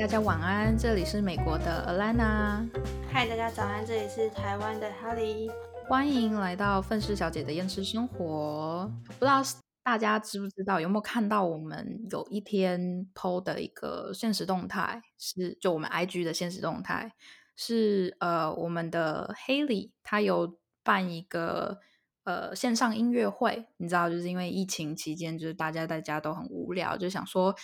[0.00, 2.66] 大家晚安，这里是美国的 Alana。
[3.12, 5.52] 嗨，大家早安，这里是台湾的 Holly。
[5.90, 8.90] 欢迎来到愤世小姐的厌世生活。
[9.04, 9.42] 不知道
[9.82, 17.12] 大家知不知道，有没有看到我们有一天 PO 的一个现实动态，是就我们 IG 的现实动态，
[17.54, 21.78] 是呃我们的 Haley，她有办一个
[22.24, 23.66] 呃线上音乐会。
[23.76, 27.54] 你知道，就是因为疫情期间，就是大家在家都很无聊，就想说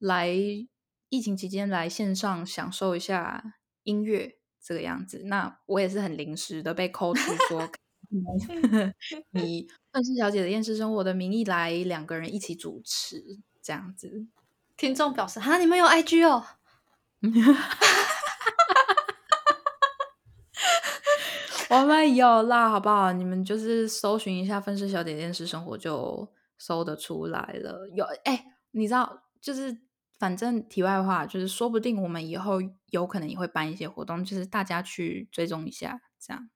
[0.00, 0.34] 来
[1.14, 5.22] 疫情期间来线上享受一下音乐这个样子。
[5.26, 7.70] 那我也是很临时的被扣出说。
[9.32, 14.28] 以愤世小姐的厌世生活的名义来两个人一起主持这样子，
[14.76, 16.44] 听众表示哈，你们有 IG 哦，
[21.70, 23.12] 我们有啦，好不好？
[23.12, 27.88] 你们就是搜寻一下分尸小姐厌世生活就搜得出来了。
[27.96, 29.76] 有哎，你知道，就是
[30.24, 36.48] 反正题外话，就是说不定我们以后有可能也会办一些活动，就是大家去追踪一下这样。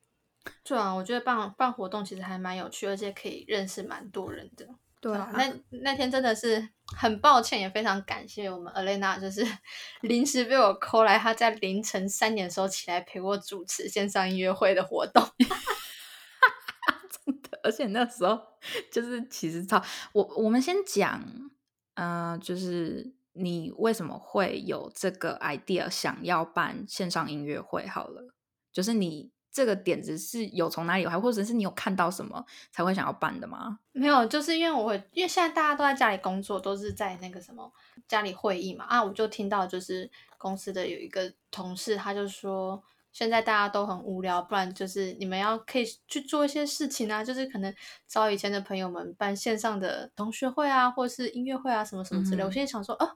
[0.64, 4.66] 对啊，我觉得办办活动其实还蛮有趣，而且可以认识蛮多人的。
[5.02, 5.52] 对啊，那
[5.82, 6.66] 那天真的是
[6.96, 9.46] 很抱歉，也非常感谢我们 Alena，就是
[10.00, 15.22] 临时被我 call 来，他在凌晨三点的时候起来陪我主持线上音乐会的活动。
[17.26, 18.40] 真的，而且那时候
[18.90, 21.22] 就是其实超我我们先讲，
[21.96, 27.86] 嗯，就是你为什么会有这个 idea 想要办线上音乐会？
[27.86, 28.34] 好了，
[28.72, 29.30] 就是你。
[29.50, 33.80] 这个点子是有从哪里来，或者是你有看到什么才会想要办的吗？
[33.90, 37.72] 没有，就是因为我因为现在大家都在家里工作，都是在那个什么
[38.06, 42.80] 家里会议嘛啊，我就听到就是公司的有一个同事，他就说
[43.18, 47.74] 现在大家都很无聊，不然就是你们要可以去做一些事情啊，就是可能
[48.06, 52.44] 找以前的朋友们办线上的同学会啊，或者是音乐会啊，什么什么之类。
[52.44, 53.10] 我现在想说，哦。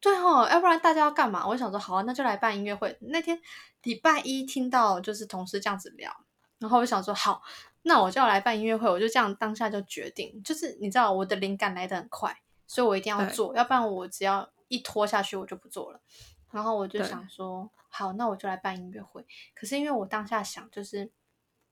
[0.00, 1.46] 对哦，要不然大家要干嘛？
[1.46, 2.98] 我想说，好啊，那就来办音乐会。
[3.00, 3.40] 那天
[3.84, 6.12] 礼拜一听到就是同事这样子聊，
[6.58, 7.40] 然后我想说，好，
[7.82, 8.90] 那我就要来办音乐会。
[8.90, 12.36] 我就这样当下就决定，就是你知道我的灵感来的很快，
[12.66, 16.00] 所以我一定要做，要不然我只要一拖下去，我就不做了。
[16.54, 19.26] 然后我就想说，好，那我就来办音乐会。
[19.54, 21.10] 可是因为我当下想，就是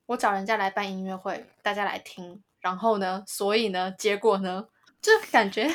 [0.06, 4.68] 我找人家来办音乐会，大家来听，然后呢，所以呢，结果呢，
[5.00, 5.72] 就感觉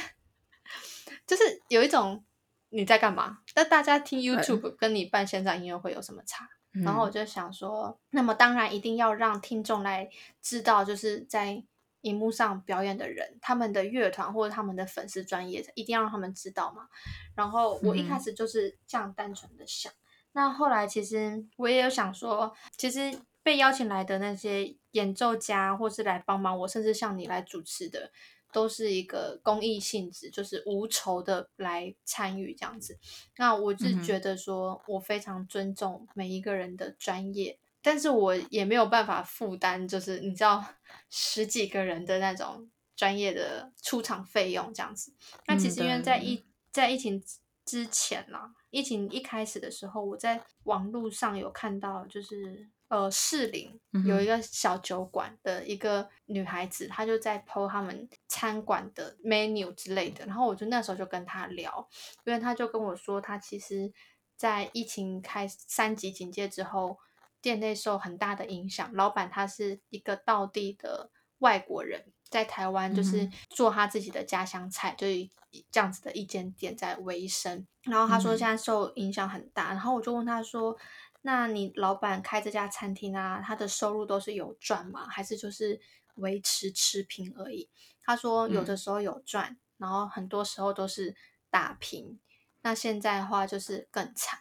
[1.26, 2.24] 就是有一种。
[2.70, 3.40] 你在干嘛？
[3.56, 6.46] 那大家听 YouTube 跟你办线上音乐会有什么差？
[6.84, 10.10] 然后我就想说，那么当然一定要让听众来
[10.42, 11.64] 知道，就是在
[12.02, 16.88] 荧幕上表演的人，他们的乐团或者他们的粉丝专业，一定要让他们知道嘛。
[17.36, 19.92] 然后我一开始就是这样单纯的想，
[20.34, 28.12] 那后来其实我也有想说，其实被邀请来的那些演奏家，或是来帮忙我，甚至像你来主持的。
[28.54, 32.98] 都是一个公益性质，就是无酬的来参与这样子。
[33.36, 40.62] 那我是觉得说，我非常尊重每一个人的专业，但是我也没有办法负担，就是你知道
[41.10, 45.14] 十几个人的那种专业的出场费用这样子。
[45.46, 47.24] 那其实因为在疫在疫情
[47.64, 52.68] 之前啦，疫情一开始的时候，我在网络上有看到，就是。
[52.90, 60.26] 呃，士林有一个小酒馆的一个女孩子，她就在 PO 他们餐馆的 menu 之类的。
[60.26, 61.86] 然后我就那时候就跟她聊，
[62.24, 63.92] 因为她就跟我说，她其实，
[64.38, 66.98] 在疫情开三级警戒之后，
[67.42, 68.94] 店内受很大的影响。
[68.94, 75.30] 老板他是一个道地的外国人，在台湾就是做他自己的家乡菜，就是
[75.72, 77.66] 这样子的一间店在维生。
[77.84, 80.78] 然后他说现在受影响很大，然后我就问他说。
[81.24, 85.08] 那你老板开这家餐厅啊，他的收入都是有赚吗？
[85.10, 85.82] 还是就是
[86.16, 87.70] 维持持平而已？
[88.02, 91.14] 他说有的时候有赚，然后很多时候都是
[91.50, 92.18] 打平。
[92.62, 94.40] 那现在的话就是更惨。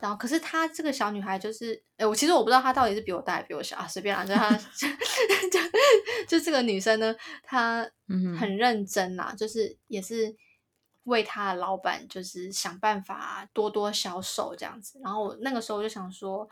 [0.00, 4.24] 然后可是她这个小女孩就是，哎，我其实我不知道她到底是比我大还是比我小啊，随便啦。
[4.24, 7.88] 就她 就就这个女生呢，她
[8.38, 10.36] 很认真啦，就是也是。
[11.04, 16.46] 为她的老板就是想办法多多销售这样子，然后我那个时候就想说，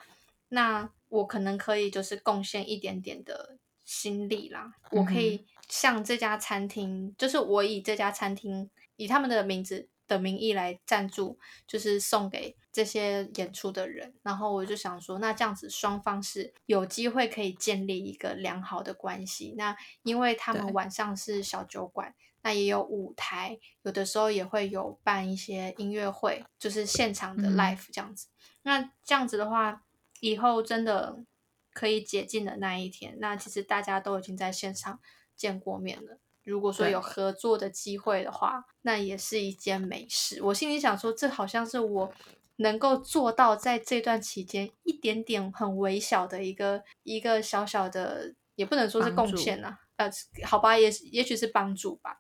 [0.49, 22.15] 那我可能可以就是贡献一点点的心力啦，我可以向这家餐厅，就是我以这家餐厅以他们的名字的名义来赞助，就是送给这些演出的人，然后我就想说，那这样子双方是有机会可以建立一个良好的关系，那因为他们晚上是小酒馆。
[22.41, 28.29] 那也有舞台，有的时候也会有办一些音乐会，就是现场的 live 这样子。
[28.63, 29.83] 那这样子的话，
[30.21, 31.25] 以后真的
[31.73, 35.01] 可以解禁的那一天，那其实大家都已经在线上
[35.35, 36.21] 见过面了。
[36.49, 40.43] 如果说有合作的机会的话，那也是一件美事。
[40.43, 42.11] 我心里想说，这好像是我
[42.57, 50.11] 能够做到在这段期间一点点很微小的一个一个小小的，也不能说是贡献呐，呃，
[50.45, 52.19] 好吧，也也许是帮助吧，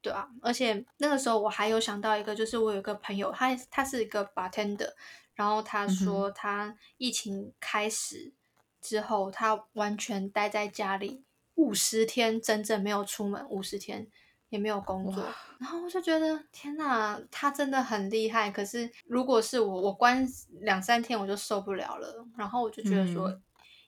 [0.00, 0.28] 对啊。
[0.40, 4.92] 而且那个时候我还有想到一个，就是我有个朋友，他他是一个 bartender，
[5.34, 8.32] 然后他说他疫情开始
[8.80, 11.24] 之后，他完全待在家里
[11.56, 14.06] 五十天，真正没有出门五十天。
[14.48, 15.24] 也没有工作，
[15.58, 18.48] 然后我就觉得天哪，他真的很厉害。
[18.48, 20.24] 可是如果是我，我关
[20.60, 22.24] 两三天我就受不了了。
[22.38, 23.40] 然后我就觉得说，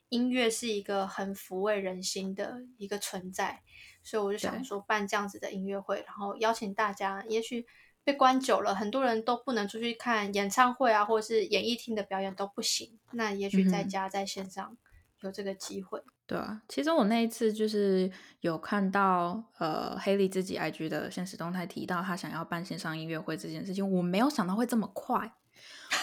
[0.09, 3.61] 音乐是一个很抚慰人心的一个存在，
[4.03, 7.23] 所以我就想说办这样子的音乐会，然后邀请大家。
[7.29, 7.65] 也许
[8.03, 12.99] 被关久了，很多人都不能出去看演唱会啊，或者是演艺厅的表演都不行。
[13.13, 14.77] 那也许在家在线上
[15.21, 16.01] 有这个机会。
[16.25, 18.11] 对啊，其实我那一次就是
[18.41, 25.33] 有看到，呃，黑莉自己 IG 的现实动态提到他想要办线上音乐会这件事情，我没有想到会这么快，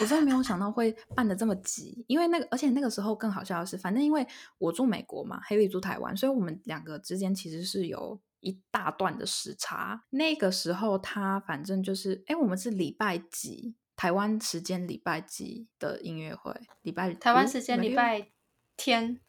[0.01, 4.27] 我真的没有想到会办的这么急，因为那个，而且那个时候更好笑的是，反正因为
[4.59, 10.03] 我住美国嘛，黑莉住台湾，所以我们两个之间其实是有一大段的时差。
[10.11, 13.77] 那个时候他反正就是，哎，我们是礼拜几？
[13.95, 16.53] 台湾时间礼拜几的音乐会？
[16.83, 18.29] 礼拜台湾时间礼拜
[18.77, 19.21] 天。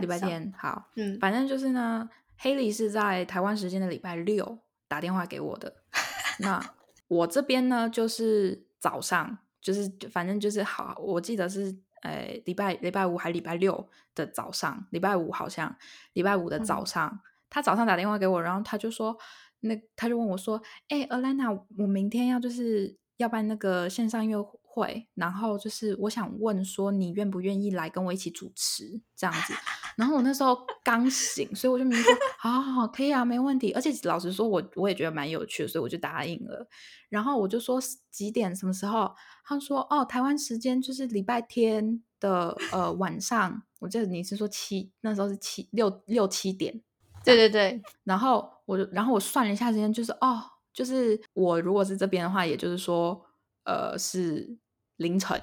[0.00, 2.08] 礼拜天好，嗯，反正就是呢，
[2.38, 4.58] 黑莉是在台湾时间的礼拜六
[4.88, 5.76] 打电话给我的。
[6.40, 6.58] 那
[7.06, 15.76] 我这边呢，就是早上，就是反正就是好，我记得是呃礼拜礼拜五还礼拜六的早上，礼拜五好像
[16.14, 17.20] 礼拜五的早上，
[17.50, 19.14] 他早上打电话给我，然后他就说，
[19.60, 24.42] 那他就问我说，哎，Alana，我明天要就是要办那个线上音乐
[24.74, 25.06] 会。
[25.14, 29.54] 然后就是我想问说，你愿不愿意来跟我一起主持这样子？
[29.96, 33.70] 然后我那时候刚醒，所以我就明说，好好好，可以啊，没问题。
[33.72, 36.68] 而且老实说，我我也觉得蛮有趣的，所以我就答应了。
[37.08, 37.80] 然后我就说
[38.10, 39.14] 几点什么时候？
[39.44, 43.62] 他说哦，台湾时间就是礼拜天的呃晚上。
[43.78, 46.82] 我记得你是说七，那时候是七六六七点。
[47.24, 47.80] 对对对。
[48.02, 50.42] 然后我就然后我算了一下时间，就是哦，
[50.72, 53.24] 就是我如果是这边的话，也就是说
[53.64, 54.58] 呃是。
[54.96, 55.40] 凌晨，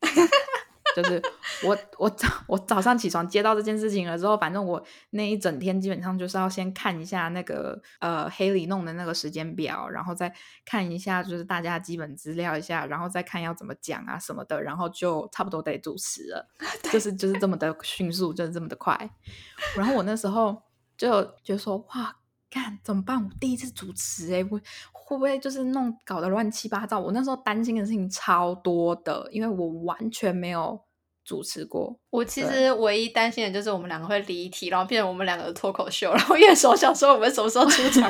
[0.96, 1.22] 就是
[1.64, 16.48] 我我早我早上起床接到这件事情了之后，反正我那一整天基本上就是要先看一下那个呃黑里弄的那个时间表，然后再看一下就是大家基本资料一下，然后再看要怎么讲啊什么的，然后就差不多得主持了，
[16.92, 19.10] 就是就是这么的迅速，就是这么的快。
[19.76, 20.62] 然后我那时候
[20.96, 22.16] 就就说哇。
[22.52, 23.24] 干怎么办？
[23.24, 24.60] 我第一次主持，哎，会
[25.10, 26.96] 会不会就是弄搞得乱七八糟？
[26.96, 30.80] 我那时候担心的事情超多的，因为我完全没有
[31.24, 31.98] 主持过。
[32.10, 36.12] 我其实唯一担心的就是我们两个会离题，然后变成我们两个的脱口秀。
[36.12, 38.08] 然后叶手想说我们什么时候出场？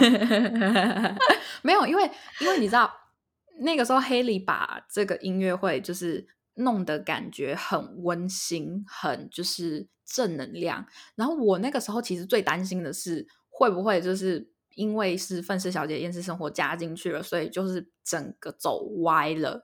[1.64, 2.10] 没有，因为
[2.40, 2.92] 因为你知道
[3.60, 6.26] 那个时候黑里把这个音乐会就是
[6.56, 10.84] 弄得感觉很温馨，很就是正能量。
[11.16, 13.26] 然后我那个时候其实最担心的是。
[13.52, 14.50] 会不会就是
[14.80, 19.62] 因为是愤世小姐厌世生活加进去了，所以就是整个走歪了，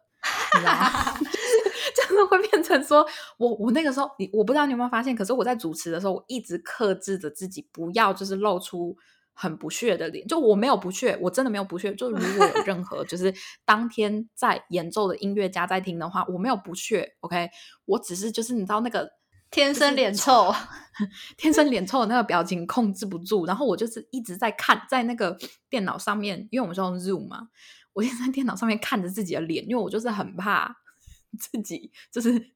[0.54, 1.18] 你知道吗？
[1.96, 3.06] 真的会变成说，
[3.38, 8.94] 我我那个时候，你我不知道你有没有发现，可是我在主持的时候，我一直克制着自己，不要就是露出
[9.32, 10.26] 很不屑的脸。
[10.26, 11.94] 就我没有不屑，我真的没有不屑。
[11.94, 13.32] 就如果有任何就是
[13.64, 17.16] 当天在演奏的音乐家在听的话，我没有不屑。
[17.20, 17.48] OK，
[17.86, 19.15] 我只是就是你知道那个。
[19.50, 20.52] 天生脸臭
[21.36, 25.36] 天生脸臭的那个表情控制不住，然后我就是一直在看，在那个
[25.68, 27.48] 电脑上面，因为我们是用 Zoom 嘛，
[27.92, 30.74] 我就在电脑上面看着自己的脸，因为我就是很怕
[31.38, 32.50] 自己就是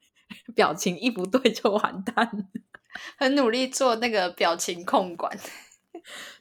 [0.55, 2.49] 表情一不对就完蛋，
[3.19, 5.39] 很努力做那个表情控管。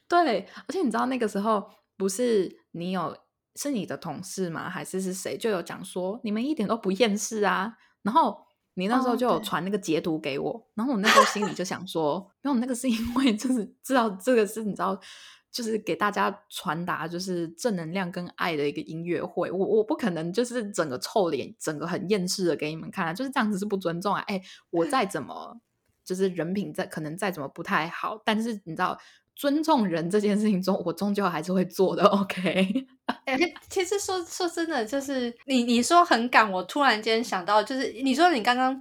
[0.07, 3.17] 对，而且你知道那个时候不是你有
[3.55, 4.69] 是你的同事吗？
[4.69, 7.75] 还是是谁就有讲说你们一点都不厌世啊？
[8.03, 8.47] 然后。
[8.79, 14.99] 你那时候就有传那个截图给我，然后我那时候心里就想说，没有那个是因为就是知道这个是你知道，
[15.51, 24.21] 就是给大家传达就是正能量跟爱的一个音乐会，我我不可能就是整个臭脸，整个很厌世的给你们看啊，就是这样子是不尊重啊！
[24.27, 25.59] 哎，我再怎么
[26.03, 28.97] 就是人品再可能再怎么不太好，但是你知道。
[29.35, 32.03] 尊重人这件事情中，我终究还是会做的。
[32.03, 32.85] OK，
[33.25, 33.37] 哎，
[33.69, 38.79] 其实说说真的，就是你你说很赶，我突然间想到，就是你说你刚刚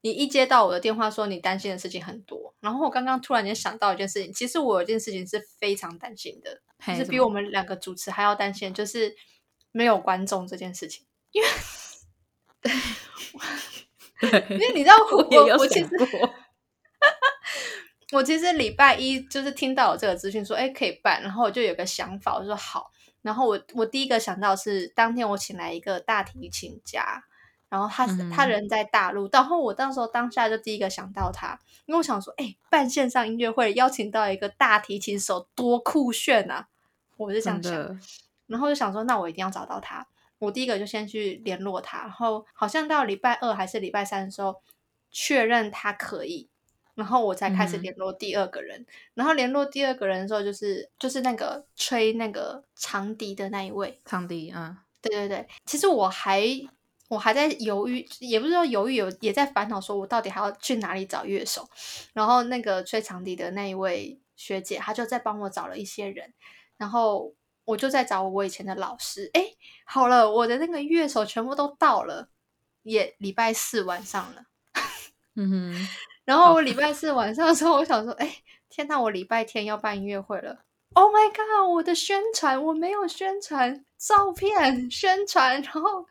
[0.00, 9.14] 你一接到我的电话，说你担心的事情很多，然后我刚刚突然间想到一件事情，其实我有一件事情是非常担心的，就是比我们两个主持还要担心，就是
[9.72, 11.48] 没有观众这件事情，因为
[14.20, 15.88] 对，因为你知道我我其实。
[18.12, 22.92] 我其实礼拜一就是听到有这个资讯，说哎可以办，然后我就有个想法，我说好。
[23.26, 27.24] 然后我我第一个想到是当天我请来一个大提琴家，
[27.68, 36.68] 然后他他人在大陆，然后我到时候当下就第一个想到他，因为我想说，哎，办线上音乐会邀请到一个大提琴手，多酷炫啊！
[37.16, 37.98] 我是这样想，
[38.46, 40.06] 然后就想说，那我一定要找到他。
[40.38, 44.62] 我第一个就先去联络他，然后好像到礼拜二还是礼拜三的时候
[45.10, 46.48] 确认他可以，
[46.96, 48.84] 然后我才开始联络第二个人。
[49.14, 54.00] 然后联络第二个人的时候，就是就是那个吹那个长笛的那一位。
[54.04, 55.46] 长笛，嗯，对对对。
[55.64, 56.44] 其实我还
[57.06, 61.68] 我还在犹豫，也不是说犹豫，有也在烦恼，说我到底还要去哪里找乐手。
[62.12, 66.34] 然后那个吹长笛的那一位学姐，她就在帮我找了一些人，
[66.76, 67.32] 然后。
[67.66, 69.42] 我就在找我以前的老师，哎，
[69.84, 72.28] 好了，我的那个乐手全部都到了，
[72.84, 74.44] 也礼拜四晚上了，
[75.34, 75.88] 嗯哼，
[76.26, 78.36] 然后我礼拜四晚上的时候，我想说，哎，
[78.68, 80.58] 天呐，我礼拜天要办音乐会了
[80.92, 86.04] ，Oh my god，我的宣传我没有宣传照片宣传，然后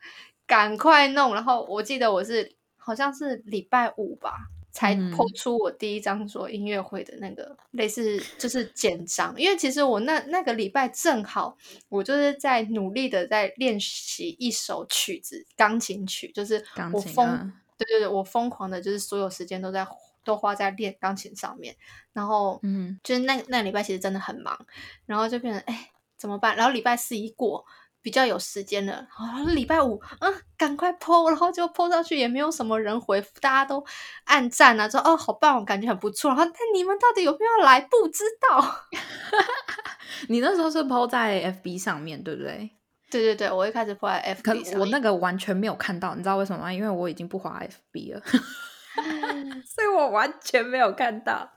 [0.44, 4.48] 赶快弄，然后我记得我是好像是礼拜五吧。
[4.72, 11.56] 才抛出我第一张说音乐会的那个类似就是简章，因为其实我那那个礼拜正好
[11.88, 19.82] 我就是在努力的在练习一首曲子，钢琴曲，就是我疯，对对对，我疯狂的就是所有时间都在
[20.26, 21.74] 都花在练钢琴上面，
[22.12, 24.66] 然后嗯，就是那那礼拜其实真的很忙，
[25.06, 26.54] 然后就变成哎怎么办？
[26.56, 27.64] 然后礼拜四一过。
[28.02, 33.84] 比较有时间了，好，礼拜五，嗯，赶快 po，然后就 po 上去，也没有什么人回复，大家都
[34.26, 36.28] 暗赞啊，说哦，好棒，我感觉很不错。
[36.28, 37.80] 然后，但你们到底有没有来？
[37.80, 38.86] 不知道。
[40.30, 42.70] 你那时候是 po 在 FB 上面对不对？
[43.10, 46.72] 对对对，我一开始 po 在 FB 上，我那个完全没有看到，你知道为什么吗？
[46.72, 47.60] 因为我已经不滑
[47.92, 48.22] FB 了，
[49.64, 51.50] 所以我完全没有看到。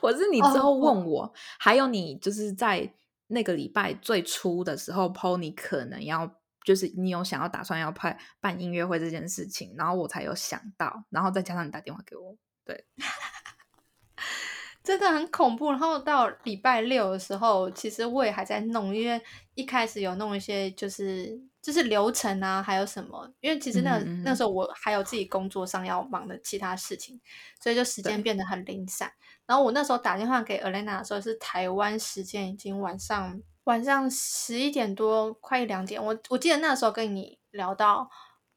[0.00, 2.94] 我是你之后问我，还有你就是在。
[3.28, 6.30] 那个礼拜最初的时候，Pony 可能要
[6.62, 12.84] 就是你有想要打算要派办音乐会这件事情，然后我才有想到，然后再加上你打电话给我，对，
[14.84, 15.70] 真的很恐怖。
[15.70, 19.20] 然后到礼拜六的时候，其实我也还在弄，因为
[19.54, 27.18] 一开始有弄一些就是就是流程啊，还有什么，因为其实那那时候我还有自己工作上要忙的其他事情，
[27.58, 29.10] 所以就时间变得很零散。
[29.46, 36.04] 然后我那时候打电话给 Elena 的时候是台湾时间已经晚上晚上十一点多，快一两点。
[36.04, 38.10] 我我记得那时候跟你聊到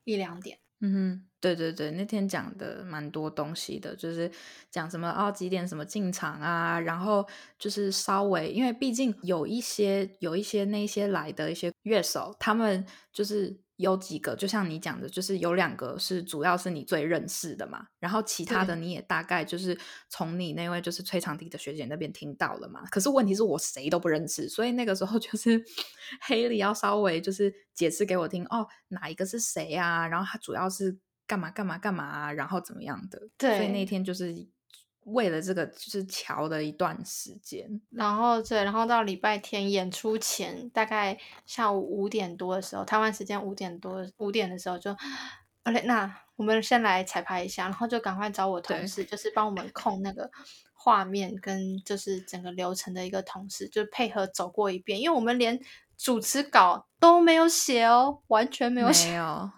[0.03, 0.59] 一两点。
[0.81, 4.31] 嗯哼，对对对，那天讲的蛮多东西的，就是
[4.69, 13.59] 讲什么哦几点什么进场啊，然后就是稍微因为毕竟有一些有一些那些来的一些乐手，他们就是。
[13.77, 19.77] 有几个，就像你讲的，就是有两个是主要是你最认识的嘛，然后其他的你也大概就是
[20.09, 22.83] 从你那位就是吹长笛的学姐那边听到了嘛。
[22.91, 25.63] 可是问题是我谁都不认识，所以那个时候就是
[26.27, 30.07] 黑里要稍微就是解释给我听哦，哪一个是谁啊？
[30.07, 33.29] 然后他主要是干嘛干嘛干嘛，然后怎么样的？
[33.37, 34.47] 对，所以那天就是。
[35.07, 44.91] 为了这个，就是瞧了一段时间，然后对，然后到礼拜天演出前，大概下午五点多的时候，台湾时间五点多五点的时候，就
[45.63, 50.29] ，OK，那我们先来彩排一下，然后就赶快找我同事，就是帮我们控那个
[50.73, 55.57] 画面跟就是整个流程的一个同事，就配合走过一遍，因为我们连
[55.97, 59.49] 主持稿都没有写哦，完全没有写，没 有，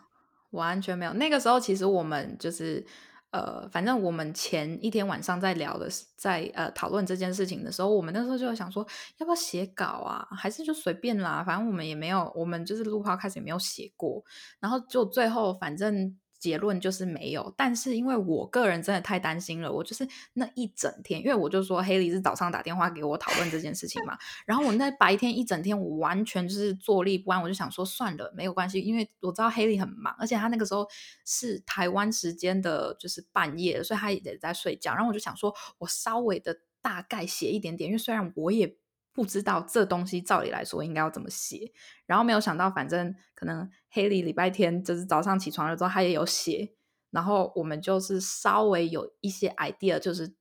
[0.51, 1.13] 完全没有。
[1.13, 2.85] 那个时候其实我们就是。
[3.31, 8.85] 呃，反正我们前一天晚上在聊的，在呃讨论这件事情的时候，我们那时候就想说，
[9.17, 10.27] 要不要写稿啊？
[10.31, 11.43] 还是就随便啦？
[11.43, 14.23] 反正我们也没有，我们就是录花开始也没有写过，
[14.59, 16.18] 然后就最后反正。
[16.39, 30.87] 结论就是没有，但是因为我个人真的太担心了，我就是那一整天，因为我就说黑梨是早上打电话给我讨论这件事情嘛，然后我那白天一整天我完全就是坐立不安，我就想说算了，没有关系，因为我知道黑梨很忙，而且他那个时候
[31.25, 38.75] 是台湾时间的，就是半夜，所以他也在睡觉，然后我就想说我稍微的大概写一点点，因为虽然我也。
[39.19, 41.69] 不知道这东西照理来说应该要怎么写，
[42.05, 46.71] 然后没有想到，反正可能黑里礼拜天就是早上起床了之后，他也有写，
[47.11, 50.33] 然后我们就是稍微有一些 idea，就是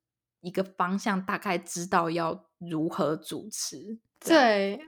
[0.43, 3.99] 一个方向，大概知道要如何主持。
[4.21, 4.81] 对，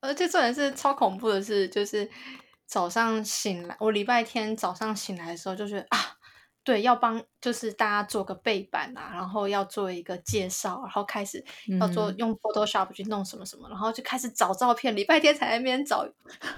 [0.00, 2.06] 而且重点是超恐怖的是，就是
[2.66, 6.17] 早上醒来，我礼拜天早上醒来的时候，就觉得啊。
[6.68, 11.42] 对，要帮就是大家做个背板啊，然后要做一个介绍，然后开始
[11.80, 14.94] 要做用 Photoshop 去弄什么什么，然后就开始找照片。
[14.94, 16.06] 礼拜天才那边找，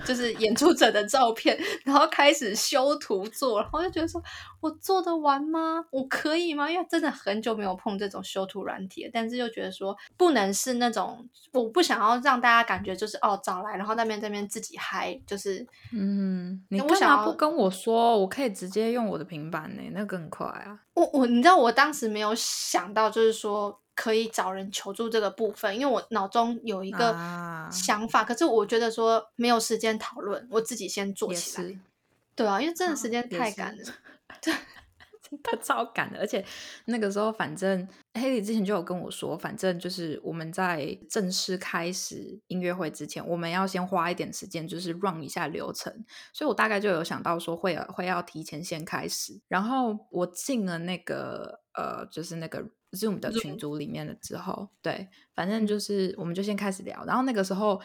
[0.05, 4.21] 就是演出者的照片，然后开始修图做，然后就觉得说
[4.59, 5.85] 我做得完吗？
[5.93, 6.69] 我可以吗？
[6.69, 18.19] 因为真的很久没有碰这种修图软体，但是又觉得说不能是那种，我不想要让大家感觉就是哦找来，然后那边这边自己嗨，就是嗯，你干嘛不跟我说？
[18.19, 20.00] 我可以直接用我的平板呢。
[20.01, 20.81] 那更快啊！
[20.95, 27.13] 我我你知道我当时没有想到，就是说可以找人求助这个部分，因为我脑中有一个
[27.71, 31.79] 想法，可是我觉得说没有时间讨论，我自己先做起来。
[32.35, 33.85] 对啊，因为真的时间太赶了。
[34.41, 34.55] 对。
[35.45, 36.45] 他超赶的，而且
[36.87, 46.05] 那个时候，反正黑里之前就有跟我说，反正就是我们在正式开始音乐会之前，我们要先花一点时间，就是 run 一下流程。
[46.33, 49.41] 所以我大概就有想到说，会会要提前先开始。
[49.49, 57.05] 然后我进了那个呃，就是那个 Zoom 的群组里面了之后，对，反正就是我们就先开始聊。
[57.05, 57.81] 然后那个时候。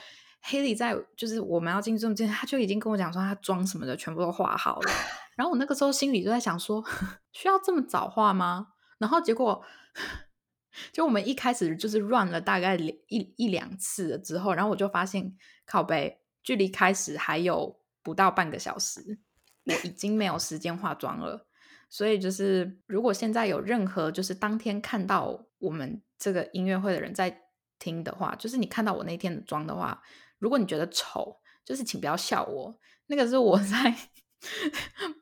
[0.48, 4.92] 黑里在就是我们要进 Zoom 之前，他就已经跟我讲说他妆什么的全部都画好了。
[5.36, 6.84] 然后我那个时候心里就在想说，
[7.34, 8.70] 需要这么早画吗？
[8.98, 9.64] 然后结果
[10.92, 19.20] 就我们一开始就是乱了大概一一两次了之后，然后我就发现靠背距离开始还有不到半个小时，
[19.66, 21.48] 我已经没有时间化妆了。
[21.90, 27.44] 所以就是如果现在有任何就是当天看到我们这个音乐会的人在
[27.78, 30.02] 听的话，就是你看到我那天的妆的话。
[30.38, 32.78] 如果你觉得丑，就是请不要笑我。
[33.08, 33.96] 那个是我 在，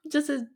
[0.10, 0.52] 就是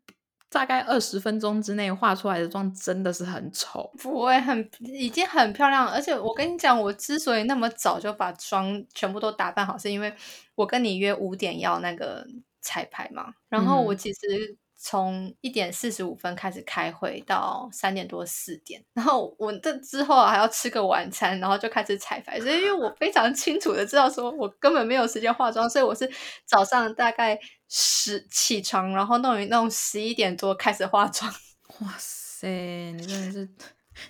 [0.49, 3.91] 大概二十分钟之内画出来的妆，真的是很丑。
[3.97, 5.91] 不会很，已经很漂亮了。
[5.91, 10.13] 而且我跟你讲，我之所以那么早就把妆全部都打扮好，是因为
[10.55, 12.25] 我跟你约五点要那个
[12.61, 13.33] 彩排嘛。
[13.49, 14.57] 然后我其实。
[14.79, 22.39] 从一点四十五分开始开会，到三点多四点，然后我这之后还要吃个晚餐，然后就开始彩排。
[22.39, 26.07] 所以因为我非常清楚的知道，说我根本没有时间化妆，所以我是
[26.45, 31.31] 早上大概十起床，然后弄一弄十一点多开始化妆。
[31.79, 32.47] 哇塞，
[32.93, 33.49] 你真的是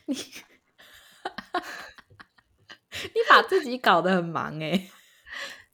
[0.06, 0.16] 你，
[3.04, 4.90] 你把自己搞得很忙哎，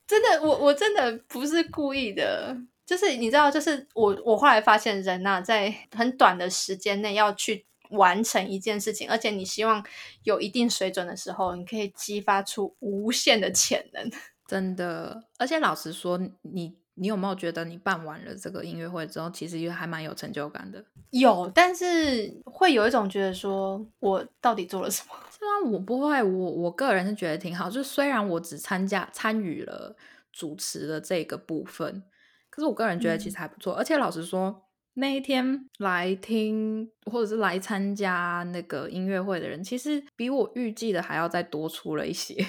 [0.07, 2.57] 真的，我我真的不是故意的。
[2.85, 9.83] 就是你知道，就是我我后来发现，人呐，在很短的时间内要去完成一件事情，而且你希望
[10.23, 14.11] 有一定水准的时候，你可以激发出无限的潜能。
[14.45, 20.83] 真的，而且老实说，你你有没有觉得你办完了这个音乐会之后，其实也还蛮有成就感的？
[21.11, 25.13] 有，但是会有一种觉得说，我到底做了什么？
[25.31, 25.71] 是吗？
[25.71, 27.69] 我不会，我我个人是觉得挺好。
[27.69, 29.95] 就虽然我只参加参与了
[30.31, 32.03] 主持的这个部分。
[32.49, 42.45] 可是我个人觉得其实还不错，而且老实说，那一天来听或者是来参加那个音乐会的人，其实比我预计的还要再多出了一些。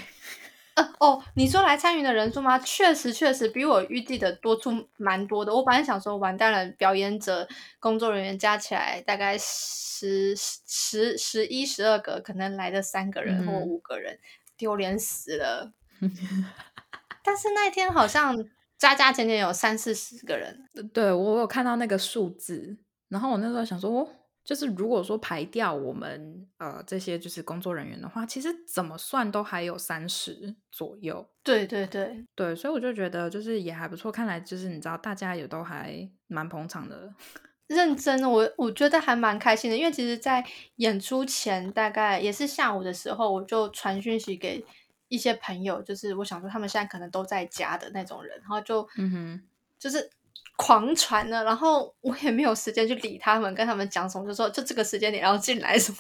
[0.75, 2.59] 呃哦，你说来参与的人数吗？
[2.59, 5.55] 确实确实比我预计的多出蛮多的。
[5.55, 14.19] 我本来想说，完蛋了，表演者、工作人员加起来大概十十十一十二个，可能来的三个人或五个人，
[14.57, 15.73] 丢脸死了。
[17.23, 18.37] 但是那天好像。
[18.77, 22.77] 加加减减有三四十个人，对我有看到那个数字，
[23.09, 24.07] 然后我那时候想说，
[24.45, 31.27] 就是如果说排掉我们呃这些就是工作人员的话，其实怎么算都还有三十左右。
[31.43, 37.13] 对对对对，所以我就觉得就是也还不错，看来就是你知道大家也都还蛮捧场的，
[37.67, 40.45] 认真的我我觉得还蛮开心的，因为其实，在
[40.77, 44.65] 演出前大概也是下午的时候，我就传讯息给。
[45.09, 49.43] 一些朋友，就是我想说，他们现在可能都在家的那种人，然后就，嗯哼，
[49.79, 50.11] 就是
[50.57, 55.99] 狂传了，然后我也没有时间去理他们，跟他们讲什么，就说就这个时间点要进来什么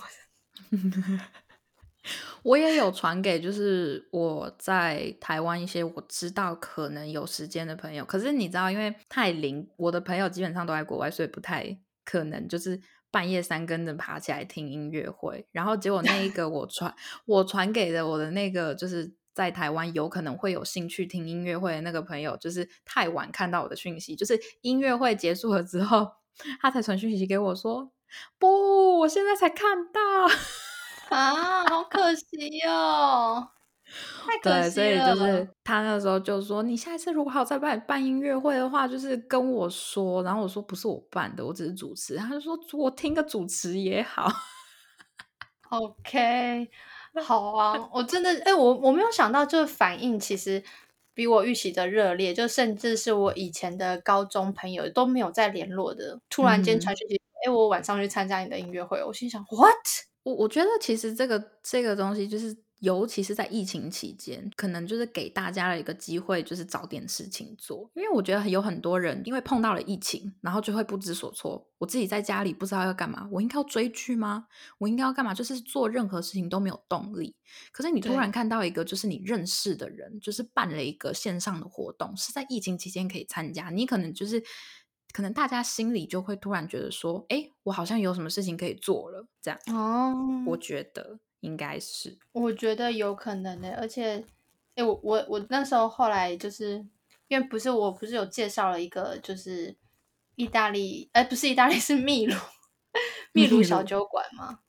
[0.70, 1.20] 的。
[2.42, 12.80] 我也有传给，就是我在台湾一些我知道可能有时间的朋友，可是你知道，因为太灵，我的朋友基本上都在国外，所以不太可能就是。
[13.14, 16.92] 半夜三更的爬起来听音乐会，然后结果那一个我传
[17.26, 26.12] 我传给的我的那个就是在台湾有可能会有兴趣听音乐会的那个朋友，就是太晚看到我的讯息，就是音乐会结束了之后，
[26.60, 27.90] 他才传讯息给我说
[28.38, 30.00] ：“不，我现在才看到
[31.10, 33.50] 啊，好可惜哦。”
[34.42, 44.26] 对，所以就是他那时候就说：“你下一次如果还有再办办音乐会的话，就是跟我说。”然后我说：“不是我办的，我只是主持。”他就说：“我听个主持也好。
[45.68, 46.70] ”OK，
[47.22, 50.62] 好啊，我真的哎，我我没有想到，就是反应其实
[51.14, 59.74] 比我预期的热烈，就甚至是我以前的高中朋友都没有再联络的，突然间传讯息：“哎，我晚上去参加你的音乐会。”我心想：“What？”
[60.24, 62.63] 我我觉得其实这个这个东西就是。
[62.84, 67.90] 尤其是在疫情期间，可能就是给大家了一个机会，就是找点事情做。
[67.94, 71.66] 因为我觉得有很多人因为碰到了疫情，然后就会不知所措。
[71.78, 74.46] 我自己在家里不知道要干嘛，我应该要追剧吗？
[74.76, 75.32] 我应该要干嘛？
[75.32, 77.34] 就是做任何事情都没有动力。
[77.72, 83.70] 可是你突然看到一个，就是你认识的人，就是办了一个线上的活动，是在疫情期间可以参加。
[83.70, 84.42] 你可能就是
[85.12, 89.26] 可能大家心里就会突然觉得说，哎，我好像有什么事情可以做了。
[89.40, 91.18] 这样哦，我觉得。
[91.44, 94.24] 应该是，我觉得有可能的，而且，
[94.76, 96.82] 哎，我我我那时候后来就是，
[97.28, 99.76] 因为不是我不是有介绍了一个就是
[100.36, 102.34] 意大利，哎，不是意大利 是秘鲁，
[103.32, 104.60] 秘鲁小酒馆吗？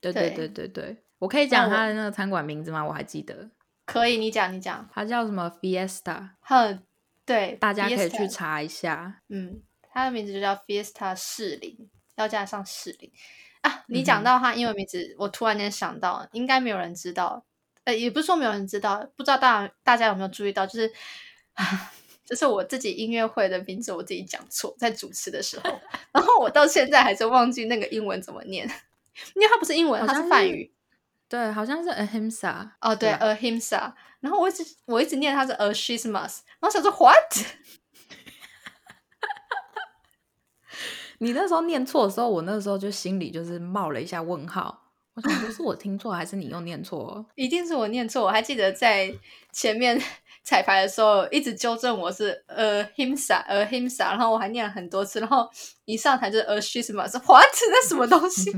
[0.00, 2.84] 对对对对对，我可以讲他的那个餐馆名字吗？
[2.84, 3.48] 我还记得，
[3.86, 6.82] 可以，你讲你讲，它叫什么？Fiesta，哼，
[7.24, 13.12] 对，大家可以去查一下，嗯，它的名字就叫 Fiesta 士林，要加上士林。
[13.64, 17.42] 啊，你讲到他英文名字，我突然间想到，应该没有人知道，
[17.84, 20.92] 呃，也不是说没有人知道，不知道大大家有没有注意到，就是，
[22.26, 25.80] 就是我自己音乐会的名字，我自己讲错，在主持的时候，
[26.12, 28.68] 然后我到现在还是忘记那个英文怎么念，
[29.34, 30.70] 因为它不是英文，它是梵语，
[31.26, 37.46] 对，好像是 Ahimsa，哦，对，Ahimsa，然后我一直我一直念它是 Ashismas，然后想说 What？
[41.24, 44.78] 你那时候念错的时候，我那时候就心里就是冒了一下问号。
[45.14, 47.24] 我想，是我听错，还是你又念错？
[47.34, 48.22] 一定是我念错。
[48.24, 49.10] 我还记得在
[49.50, 49.98] 前面
[50.44, 55.48] 彩排的时候，一直纠正我是呃 himsa 呃 himsa，然后我还念了很多次，然后
[55.86, 58.52] 一上台就是 a she's 嘛， 是 what 那什么东西？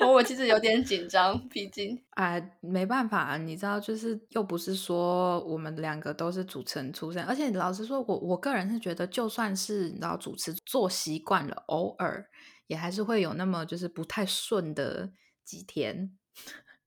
[0.00, 12.26] 我我其实有点紧张，毕竟哎，没办法，你知道，就是又不是说我们两个都是主持人出身，而且老实说，我我个人是觉得，就算是你知道主持做习惯了，偶尔
[12.66, 15.12] 也还是会有那么就是不太顺的
[15.44, 16.16] 几天，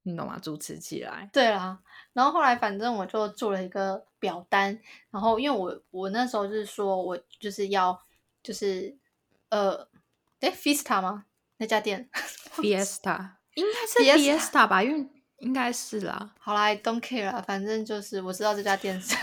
[0.03, 0.39] 你懂吗？
[0.39, 1.79] 主持起来，对啦。
[2.13, 4.79] 然后后来反正我就做了一个表单，
[5.11, 7.99] 然后因为我我那时候是说我就是要
[8.43, 8.95] 就是
[9.49, 9.87] 呃，
[10.39, 11.25] 哎，Fista 吗？
[11.57, 12.09] 那家店
[12.61, 15.07] ，Fiesta 应该是 Fiesta 吧，因为
[15.39, 16.33] 应该是啦。
[16.39, 19.15] 好啦，Don't care 啦，反正就是我知道这家店是。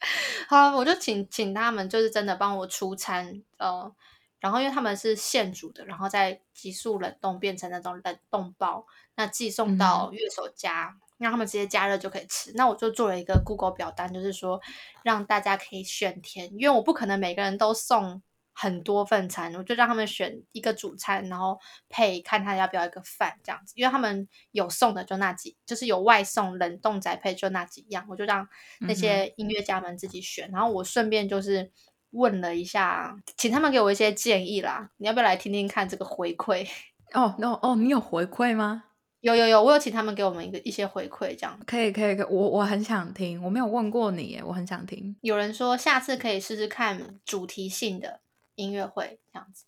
[0.48, 3.92] 好，我就请请他们，就是真的帮我出餐，呃，
[4.38, 12.52] 然后因为他们是现煮的，然后再急速冷冻变成那种冷冻包，那寄送到乐手家，让他们直接加热就可以吃。
[12.54, 14.60] 那我就做了一个 Google 表单，就是说
[15.02, 18.22] 让大家可以选填，因为我不可能每个人都送。
[18.60, 21.56] 很多份餐，我就让他们选一个主餐，然后
[21.88, 28.48] 配看他要不要一个饭这样子，因为他们有送的就那几，就是有外送冷冻宅配就那几样，我就让
[28.80, 31.70] 那些音乐家们自己选，然后我顺便就是
[32.10, 36.66] 问了一下，请他们给我一些建议啦，你要不要来听听看这个回馈？
[37.14, 38.86] 哦，那哦，你有回馈吗？
[39.20, 45.16] 有有有，我有请他们给我们一个一些回馈，这样可以可以可以，我我很想听，我没有问过你，我很想听。
[45.20, 48.20] 有人说下次可以试试看主题性的。
[48.58, 49.64] 音乐会这样子，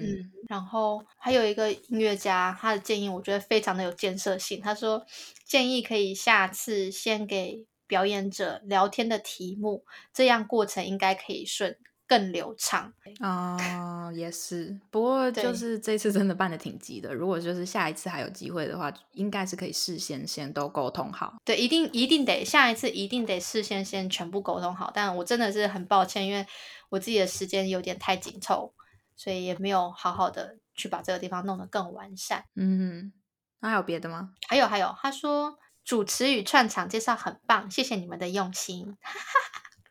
[0.00, 4.60] 嗯嗯，然后还有一个音乐家，他的建议我觉得非常的有建设性。
[4.60, 5.04] 他说
[5.44, 11.78] 建议可以下次先给表演者聊天的题目，这样过程应该可以顺。
[12.06, 14.78] 更流畅 哦，也是。
[14.90, 17.12] 不过就是这次真的办的挺急的。
[17.12, 21.34] 如果就是下一次还有机会的话，应该是可以事先先都沟通好。
[21.44, 24.90] 对，一定一定得下一次一定得事先先全部沟通好。
[24.94, 26.46] 但我真的是很抱歉，因为
[26.88, 28.72] 我自己的时间有点太紧凑，
[29.16, 32.44] 所以也没有好好的去把这个地方弄得更完善。
[32.54, 33.12] 嗯，
[33.60, 34.30] 那还有别的吗？
[34.46, 38.96] 还有还有，他说主持与串场介绍很棒，谢谢你们的用心。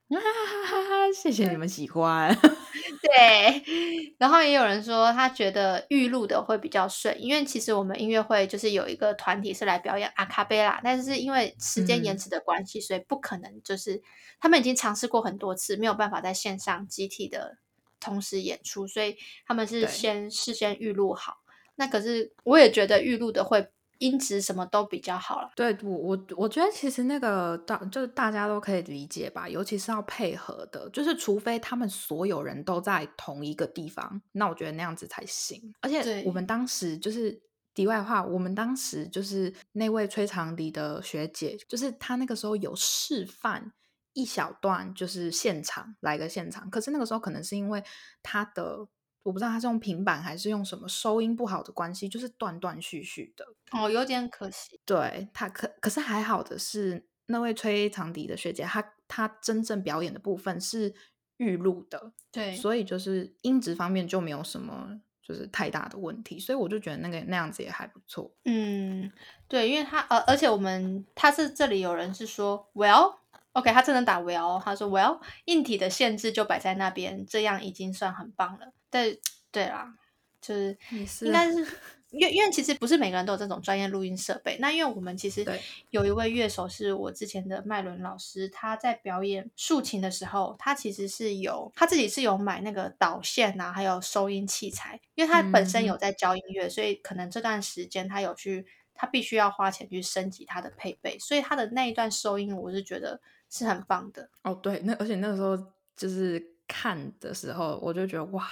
[0.08, 2.36] 哈哈哈哈谢谢你们喜欢。
[3.02, 3.64] 对，
[4.20, 14.02] 然后也有人说他觉得预录的会比较顺，因为其实我们音乐会就是有一个团体是来表演阿卡贝拉，但是因为时间延迟的关系，所以不可能就是
[14.40, 17.58] 他们已经尝试过很多次，没有办法在线上集体的
[18.00, 21.38] 同时演出，所以他们是先事先预录好。
[21.76, 23.68] 那可是我也觉得预录的会。
[24.00, 25.52] 音质什么都比较好了。
[25.56, 35.74] 对我我我觉得其实那个大就是大家都可以理解吧，尤其是要配合的，就是除非他们所有人都在同一个地方，那我觉得那样子才行。
[35.82, 37.42] 而且我们当时就是
[37.74, 43.72] 题外话，我们当时就是那位吹长笛的学姐，就是她那个时候有示范
[44.14, 47.84] 一小段，就是现场来个现场，可是那个时候可能是因为
[48.22, 48.88] 她的。
[49.26, 54.80] 我不知道他是用平板还是用什么收音不好的关系，就是断断续续的哦，有点可惜。
[54.86, 60.94] 对他可可是还好的是，那位吹长笛的学姐，她她真正表演的部分是
[61.38, 68.32] 预录的，对，所以就是音质方面就没有什么就是太大的问题，所以我就觉得那个那样子也还不错。
[68.44, 69.12] 嗯，
[69.48, 78.74] 对，因为他呃，而且我们他是这里有人是说，Well，OK，他真的打 Well，他说 Well，硬体的限制就摆在那边，这样已经算很棒了。
[79.04, 79.20] 对，
[79.52, 79.94] 对啦，
[80.42, 80.78] 就是
[81.22, 81.66] 应该是。
[82.12, 84.58] 因为因为其实不是每个人都有这种专业录音设备。
[84.62, 85.46] 那因为我们其实
[85.90, 94.98] 有一位乐手是我之前的麦伦老师，他在表演竖琴的时候，他其实是有他自己是有买那个导线啊，还有收音器材。
[95.16, 101.20] 因为他本身有在教音乐，所以可能这段时间他有去，他必须要花钱去升级他的配备。
[101.20, 104.30] 所以他的那一段收音，我是觉得是很棒的。
[104.44, 105.58] 哦，对，那而且那个时候
[105.98, 108.48] 就是看的时候，我就觉得哇。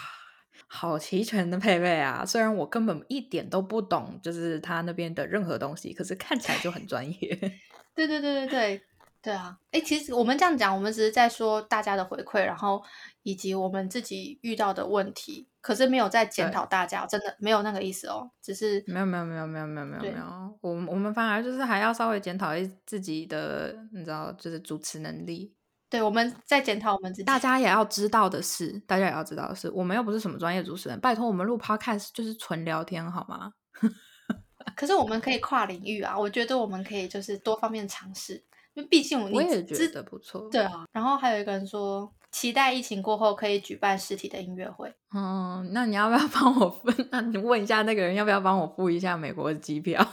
[0.76, 2.26] 好齐全的配备啊！
[2.26, 7.38] 虽然我根本一点都不懂，就是他那边的任何东西，可是看起来就很专业。
[7.94, 8.82] 对对对对对
[9.22, 9.56] 对啊！
[9.72, 12.84] 哎，其实我们这样讲，我们只是在说大家的回馈，然后
[13.22, 18.32] 以及我们自己遇到的问题，可是没有在检讨大家，真的没有那个意思哦。
[18.42, 25.54] 只是没有没有没有没有没有没有没有，我我们反而就是还要稍微检讨一自己的，你知道，就是主持能力。
[25.94, 27.24] 对，我们在检讨我们自己。
[27.24, 33.54] 大家也要知道的是，大家也要知道的是，我们又不是什么专业主持人，拜托我们录 podcast 就是纯聊天，好吗？
[34.76, 40.50] 可是我们可以跨领域啊，我觉得我们可以就是多方面尝试，因为毕竟我也觉得不错。
[40.50, 44.92] 对啊，然后还有一个人说，期待疫情过后可以举办实体的音乐会。
[45.16, 47.08] 嗯，那你要不要帮我分？
[47.12, 50.04] 那你问一下那个人，要不要帮我付一下美国的机票？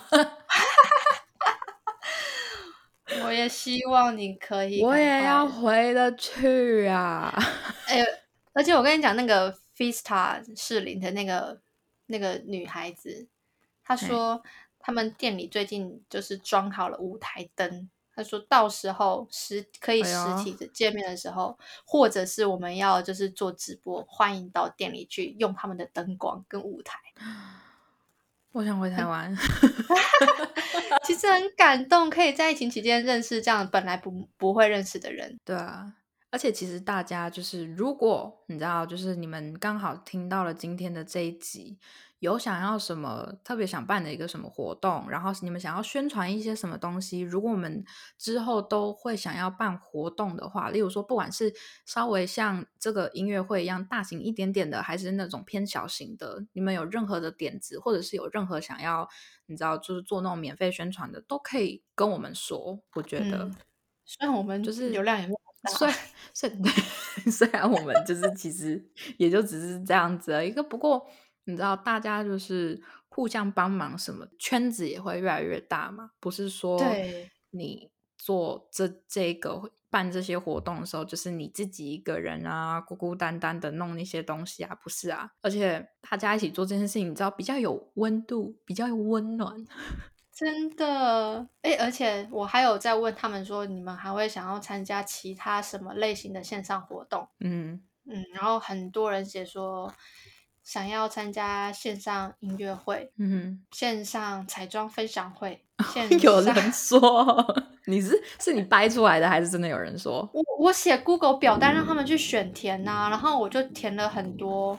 [3.24, 7.32] 我也希望你可以，我也要回得去啊！
[7.88, 8.04] 哎，
[8.52, 11.60] 而且我跟你讲，那个 Fista 士林的那个
[12.06, 13.26] 那个女孩子，
[13.82, 14.42] 她说
[14.78, 26.98] 他们店里最近就是装好了舞台灯，她说到时候实可以实体的见面的时候，或者是我们要就是做直播，欢迎到店里去用他们的灯光跟舞台。
[28.52, 29.34] 我想回台湾，
[31.04, 35.38] 其实很感动，可以在疫情期间认识这样本来不不会认识的人。
[35.44, 35.94] 对啊。
[36.32, 41.76] 而且其实大家就是，如果你知道，就是你们刚好听到了今天的这一集，
[42.20, 47.84] 有想要什么特别想办的一个什么活动，然后你们想要宣传一些什么东西，如果我们
[48.16, 51.52] 之后都会想要办活动的话，例如说，不管是
[51.84, 59.08] 稍微像这个音乐会一样大型一点点的，还是那种偏小型的，你们有任何的点子，或者是有任何想要
[59.46, 62.80] 你知道，就是做那种免费宣传的，都可以跟我们说。
[62.94, 63.50] 我觉得，
[64.04, 65.40] 虽然我们就是流量也没有。
[65.78, 65.92] 虽
[66.32, 66.50] 虽
[67.30, 68.82] 虽然我们就是其实
[69.18, 71.06] 也就只是这样子一个，不过
[71.50, 76.12] 你知道，大家就是互相帮忙，什么圈子也会越来越大嘛。
[76.20, 76.80] 不是说
[77.50, 85.32] 你做这这个办这些活动的时候，就是你自己一个人啊，孤孤单单的弄那些东西啊，不是啊。
[85.42, 89.56] 而且大家一起做这件事情，你知道比较有温度，比较有温暖。
[90.32, 97.28] 真的，哎，而且我还有在问他们说，你们还会想要参加其他什么类型的线上活动？
[97.40, 99.92] 嗯嗯，然后很多人写说
[100.62, 105.64] 想要参加线上音乐会，嗯，线上彩妆分享会。
[106.22, 107.54] 有人说
[107.86, 110.28] 你是是你掰出来的，还是真的有人说？
[110.32, 114.78] 我我写 Google 表单让他们去选填呐，然后我就填了很多，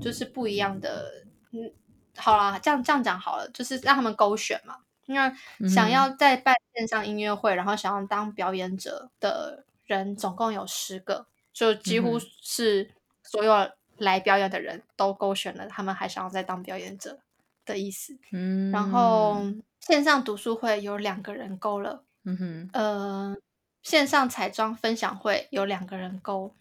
[0.00, 1.24] 就是不一样的。
[1.52, 1.72] 嗯，
[2.16, 4.76] 好啦，这样这样讲好了，就是让他们勾选嘛。
[5.06, 5.32] 那
[5.68, 12.90] 想要在办线上音乐会，然后想要当表演者的人，总共有十个，就几乎是
[13.22, 13.52] 所有
[13.98, 17.18] 来表演的人都勾选了，他们还想要再当表演者
[17.64, 18.18] 的意思。
[18.32, 19.42] 嗯，然后
[19.80, 23.36] 线上读书会有两个人勾了，嗯哼，呃，
[23.82, 26.54] 线上彩妆分享会有两个人勾，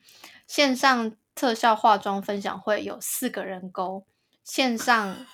[0.48, 4.06] 线上特效化妆分享会有四个人勾，
[4.43, 5.26] 线上。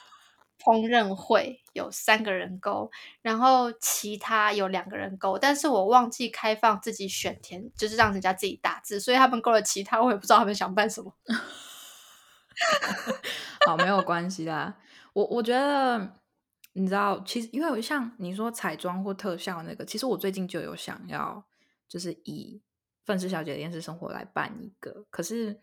[0.61, 11.13] 烹饪会有三个人勾，然后其他有两个人勾，但是我忘记开放自己选填，就是让人家自己打字，所以他们勾了其他，我也不知道他们想办什么。
[13.65, 14.77] 好，没有关系啦。
[15.13, 16.21] 我我觉得，
[16.73, 21.45] 你知道，其实因为像你说彩妆或特效那个，其实我最近就有想要，
[21.87, 22.61] 就是以
[23.05, 25.61] 愤世小姐的电视生活来办一个，可是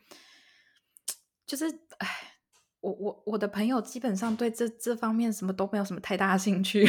[1.47, 1.67] 就是
[1.99, 2.33] 唉。
[2.81, 6.89] 我我我的朋友基本上对这这方面什么都没有什么太大兴趣。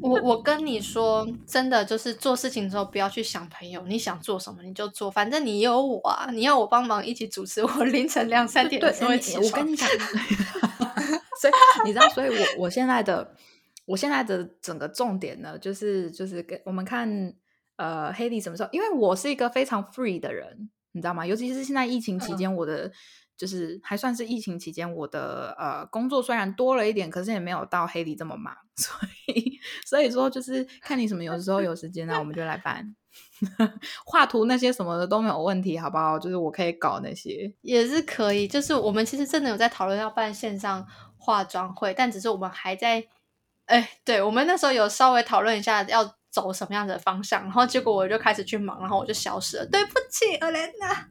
[0.00, 9.44] 我我跟你说，真的就是做事情的时候不要去想朋友，你想做什么你就做，反正你有我啊，你要我帮忙一起主持，我凌晨两三点的时候起床。
[9.44, 9.88] 我跟你讲，
[11.40, 11.52] 所以
[11.84, 13.34] 你知道，所以我我现在的
[13.86, 17.34] 我现在的整个重点呢，就是就是给我们看
[17.76, 20.68] 呃黑莉什么时候，因为我是一个非常 free 的人。
[20.92, 21.24] 你你知道吗？
[21.24, 22.90] 尤其是现在疫情期间，我的
[23.38, 28.94] 就是还算是疫情期间，我的呃工作虽然多了一点，可是也没有到黑里这么忙， 所
[29.28, 32.94] 以所以说就是看你什么有时候有时间呢，我们就来办
[34.04, 36.18] 画图那些什么的都没有问题，好不好？
[36.18, 43.06] 就是我可以搞那些也是可以，就是我们其实真的有在讨论要办线上化妆会，但只是我们还在。
[43.66, 46.02] 哎，对，我们那时候有稍微讨论一下要
[46.40, 49.66] 走什么样的方向，然后结果我就开始去忙，然后我就消失了。
[49.66, 51.08] 对不起，阿莲娜，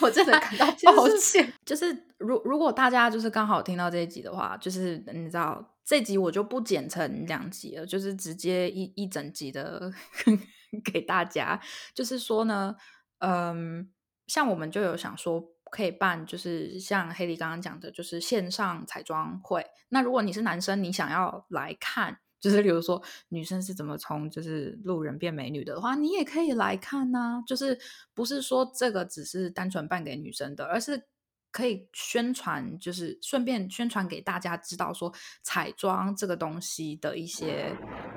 [0.00, 0.66] 我真的感到
[0.96, 1.52] 抱歉。
[1.66, 9.92] 就是如如果大家就是刚好听到这一集的话，就是你知道这集我就不剪成两集了，就是直接一一整集的
[10.90, 11.60] 给大家。
[11.94, 12.74] 就是说呢，
[13.18, 13.90] 嗯，
[14.26, 15.52] 像我们就有想说。
[15.72, 19.64] 可以办，就是像黑莉刚刚讲的，就是线上彩妆会。
[19.88, 27.40] 那如果你是男生，你想要来看，就是比如说女生是怎么从就是路人变美女的话，你也可以来看呐。
[27.46, 27.78] 就是
[28.12, 31.04] 不是说这个只是单纯办给女生的，而是
[31.52, 37.76] 可以宣传，就是顺便宣传给大家知道说彩妆这个东西的一些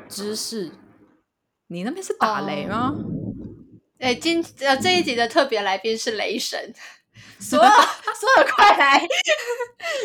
[0.09, 0.71] 知识。
[1.67, 2.93] 你那边是打雷吗？
[3.99, 6.73] 哎，今呃这一集的特别来宾是雷神。
[7.39, 7.69] 索尔，
[8.13, 9.07] 索尔，快来！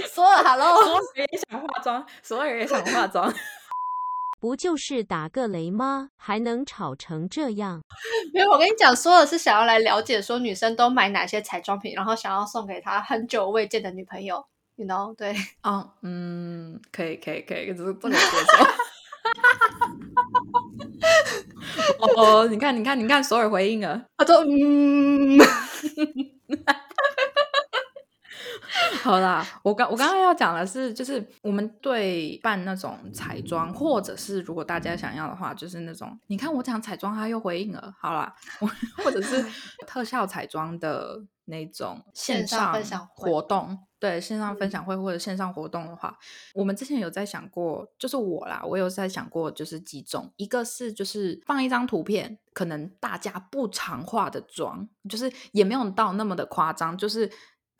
[0.09, 0.81] 索尔，Hello！
[0.83, 3.33] 索尔也想化妆，索尔也想化妆，
[4.41, 6.09] 不就是打个雷吗？
[6.17, 7.83] 还能吵成这样？
[8.33, 14.43] 没有，我跟你讲，索尔是想要来了解说女生都买哪些彩妆品，然后想要送给她很久未见的女朋友。
[14.77, 15.15] You know？
[15.15, 18.65] 对，啊，嗯，可以，可以，可以，这是不能接受。
[22.17, 25.39] 哦，你看，你看，你看，索尔回应了，他说，嗯。
[29.03, 37.95] 好啦，我刚我刚刚要讲的是，就是我们对办那种彩妆，或者是如果大家想要的话，就是那种你看我讲彩妆，他又回应了。
[37.99, 38.35] 好啦，
[39.03, 39.45] 或者是
[39.87, 42.73] 特效彩妆的那种线上
[43.15, 46.17] 活动，对线上分享会或者线上活动的话，
[46.55, 57.29] 我们之前有在想过，就是我啦，我有在想过，就是几种，一个是就是放一张图片，可能大家不常化的妆，就是也没有到那么的夸张，就是。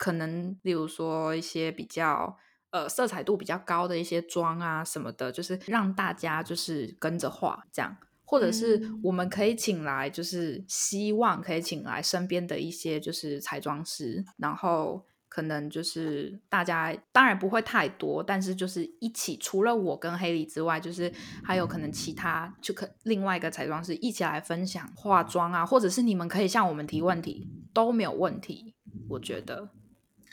[0.01, 2.35] 可能，例如说一些比较
[2.71, 28.73] 呃色彩度比较高的一些妆啊什么的，就是让大家就是跟着画这样，或者是我们可以请来，就是希望可以请来身边的一些就是彩妆师，然后可能就是大家当然不会太多，但是就是一起，除了我跟黑里之外，就是还有可能其他就可另外一个彩妆师一起来分享化妆啊，或者是你们可以向我们提问题都没有问题，
[29.09, 29.69] 我觉得。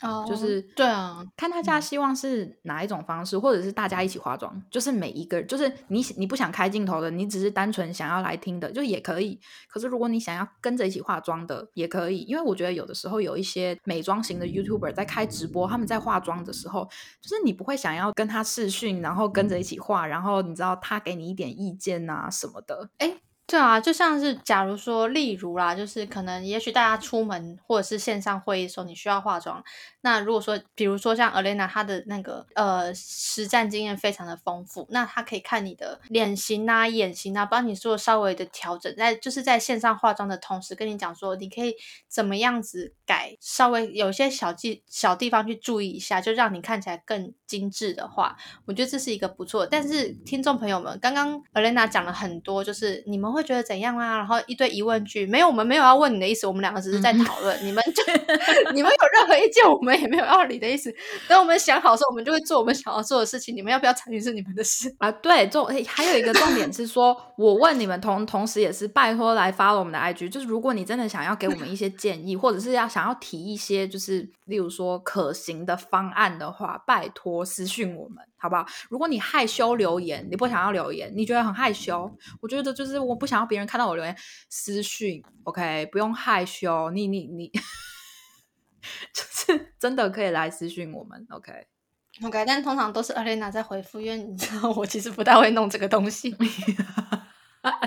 [0.01, 9.39] 哦，就是对啊，看大家希望是哪一种方式，或者是大家一起化妆，就是每一个，就是你你不想开镜头的，你只是单纯想要来听的，就也可以。
[9.67, 16.87] 可是如果你想要跟着一起化妆的，也可以，因为我觉得有的时候有一些美妆型的 YouTuber 在开直播，他们在化妆的时候，
[17.21, 23.19] 就是你不会想要跟他视讯，然后跟着一起化，然后你知道他给你一点意见啊什么的，哎。
[23.49, 29.63] 对啊，就像是假如说，例如啦，就是可能也许大家出门或者是线上会议的时候，你需要化妆。
[30.01, 41.73] 那如果说，比如说像 Alena，她的那个呃实战经验非常的丰富，那她可以看你的脸型啊、眼型啊，帮你做稍微的调整，在就是在线上化妆的同时，跟你讲说你可以
[42.07, 49.65] 怎么样子改，稍微有些小技小地方去注意一下，就让你看起来更精致的话，我觉得这是一个不错。
[49.65, 53.38] 但是听众朋友们，刚刚 Alena 讲了很多，就是你们会。
[53.39, 54.17] 会觉得怎样啊？
[54.17, 57.57] 然后一堆疑问句，没有，我们没有要问你的意思，我们两个只是在讨论。
[57.65, 58.03] 你们就
[58.73, 60.93] 你们有任何意见，我们也没有要理的意思。
[61.27, 63.55] 等我们想好之后，我们就会做我们想要做的事情。
[63.55, 65.11] 你们要不要参与是你们的事啊？
[65.11, 78.28] 对，重还有一个重点是说， 我问你们同同时也是拜托来发我们的 IG，就是如果你真的想要给我们一些建议，或者是要想要提一些就是例如说可行的方案的话，拜托私讯我们。
[78.39, 78.65] 好不好？
[78.89, 82.09] 如果你害羞留言，你不想要留言，你觉得很害羞，
[82.41, 84.15] 我觉得就是我不想要别人看到我留言，
[84.49, 87.47] 私讯，OK，不用害羞，你你你，
[89.13, 96.33] 就是真的可以来私讯我们，OK，OK，但通常都是 Alena 在回复，因为你知道我其实不太会弄这个东西，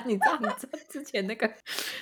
[0.05, 1.51] 你知道你知道之前那个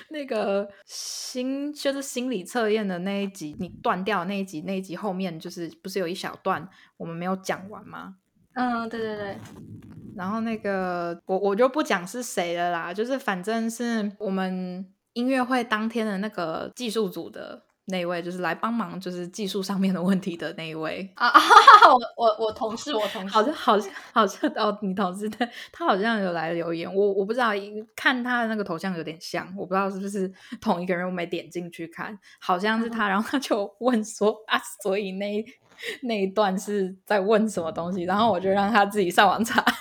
[0.09, 6.67] 那个心就是心理测验的那一集，你断掉那一集，那一集后面就是不是有一小段
[6.97, 8.17] 我们没有讲完吗？
[8.53, 9.37] 嗯，对对对，
[10.15, 21.09] 然后那个我我就不讲是谁了啦，就是反正是我们音乐会当天的那个技术组的那一位，就是来帮忙，就是技术上面的问题的那一位。
[21.15, 21.39] 啊 啊！
[21.89, 27.51] 我我我同事，我同事，好像好像好像哦，你同事的他好像有来留言，我我不知道，
[27.95, 30.31] 看他的那个头像有点像，我不知道是不是
[30.61, 35.43] 同一个人，我没点进去看，好像是他，然后他就问说啊，所以那
[36.03, 39.63] 那一段是在问什么东西，然后我就让他自己上网查。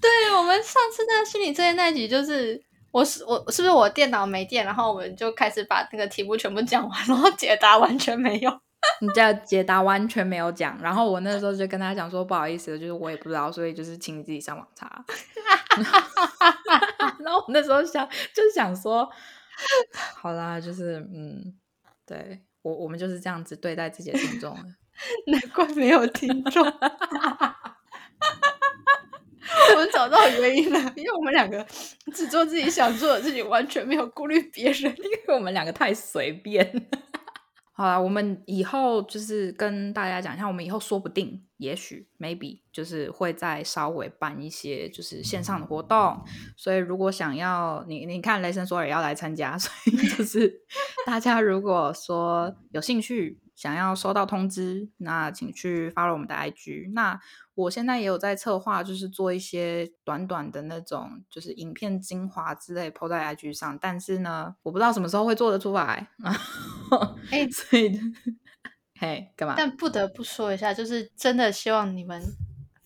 [0.00, 2.60] 对我们上次那个心理测验那一集，就是
[2.90, 8.50] 我是我是不是我电脑没电，然后我们就开始把那个题目全部讲完，然后解答完全没有。
[9.02, 15.04] 你这解答完全没有讲，然后我那时候就跟他讲说不好意思，就是我也不知道，所以就是请你自己上网查。
[17.20, 19.06] 然后我那时候想就是想说，
[20.16, 21.54] 好啦，就是嗯，
[22.06, 24.56] 对我我们就是这样子对待自己的听众，
[25.26, 26.64] 难怪没有听众。
[29.72, 31.66] 我们找到原因了，因为我们两个
[32.12, 36.86] 只做自己想做的事情，完全没有顾虑别人，因为我们两个太随便。
[37.80, 46.22] 好啦，我们以后就是跟大家讲一下，我们以后说不定，也许 maybe 就是会再稍微办一些就是线上的活动，
[46.58, 50.60] 所以如果想要你你看雷神索尔要来参加， 所以就是
[51.06, 53.40] 大家如果说有兴趣。
[53.60, 56.90] 想要收到通知，那请去 follow 我们的 IG。
[56.94, 57.20] 那
[57.54, 63.78] 我现在也有在策划，就是做一些短短的那种，就是影片精华之类，po 在 IG 上。
[63.78, 66.08] 但是呢，我不知道什么时候会做得出来。
[67.30, 68.00] 哎， 所以，
[68.98, 69.56] 嘿，干嘛？
[69.58, 72.22] 但不得不说一下，就是真的希望你们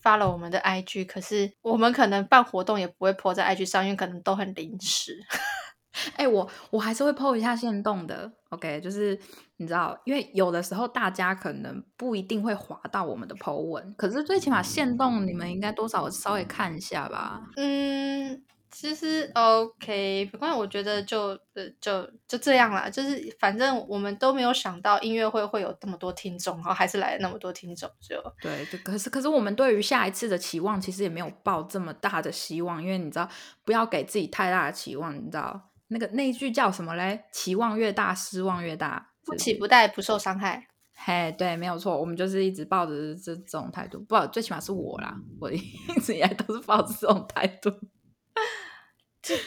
[0.03, 1.07] follow 我们的 IG。
[1.07, 5.25] 可是我们可能办活动也不会 po 在 IG 上，因为可能都很临时。
[6.17, 9.19] 哎，我我还是会 po 一下线动的，OK，就是
[9.59, 17.41] 你知道，因为有的时候大家可能不一定会滑到我们的 po 文，可是最起码线动你们应该多少稍微看一下吧。
[17.57, 33.29] 嗯，其实 OK，不过我觉得就呃就就这样啦，就是反正我们都没有想到音乐会会有那么多听众，然后还是来了那么多听众，就对，可是可是我们对于下一次的期望其实也没有抱这么大的希望，因为你知道，
[33.65, 35.71] 不要给自己太大的期望，你知道。
[35.89, 37.25] 那个那句叫什么嘞？
[37.33, 39.11] 期望越大，失望越大。
[39.25, 40.67] 不期不待，不受伤害。
[40.95, 41.99] 嘿，对，没有错。
[41.99, 45.17] 我们就是一直抱着这种态度，不，最起码是我啦。
[45.41, 45.59] 我 一
[46.03, 47.71] 直以来都是抱着这种态度。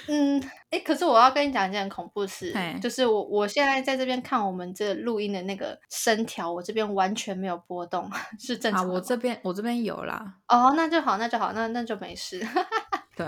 [0.08, 8.10] 嗯，哎，可是我要跟你讲一件恐怖事，就是我我现在在这边看我们这录音的那个声条，我这边完全没有波动，
[8.42, 8.90] 是正常。
[8.90, 10.34] 我这边我这边有啦。
[10.48, 12.44] 哦，那就好，那就好，那那就没事。
[13.18, 13.26] 对，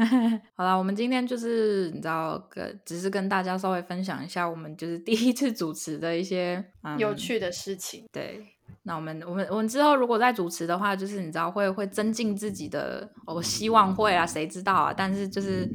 [0.56, 6.64] 好了，我们今天就是你知道，跟只是跟大家稍微分享一下我们就是第一次主持的一些
[6.96, 8.06] 有趣的事情。
[8.10, 8.42] 对，
[8.84, 14.94] 那我们我们我们之后如果再主持的话，就是你知道会会增进自己的，我希望会啊，谁知道啊？
[14.96, 15.68] 但是就是，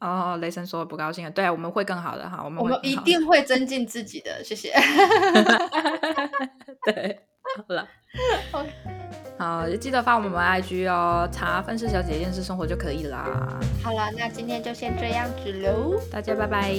[0.00, 4.72] 哦，雷神说不高兴了，对，我们会更好的哈，我们我们一定会增进自己的，谢谢。
[6.86, 7.20] 对，
[7.56, 7.86] 好了。
[9.36, 13.58] 好，就记得发我们 IG 哦，查分饰小姐厌世生活就可以啦。
[13.82, 16.70] 好了，那今天就先这样子喽，大家拜拜，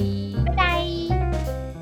[0.46, 1.75] 拜拜。